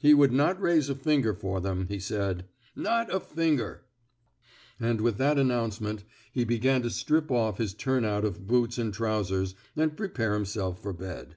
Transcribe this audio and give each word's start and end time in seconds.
He 0.00 0.14
would 0.14 0.32
not 0.32 0.60
raise 0.60 0.88
a 0.88 0.96
finger 0.96 1.32
for 1.32 1.60
them, 1.60 1.86
he 1.86 2.00
said. 2.00 2.44
Not 2.74 3.08
a 3.14 3.20
finger 3.20 3.84
I 4.80 4.88
And 4.88 5.00
with 5.00 5.16
that 5.18 5.38
announcement, 5.38 6.02
he 6.32 6.42
began 6.42 6.82
to 6.82 6.90
strip 6.90 7.30
off 7.30 7.58
his 7.58 7.72
turn 7.72 8.04
out 8.04 8.24
of 8.24 8.48
boots 8.48 8.78
and 8.78 8.92
trousers, 8.92 9.54
and 9.76 9.96
prepare 9.96 10.34
himself 10.34 10.82
for 10.82 10.92
bed. 10.92 11.36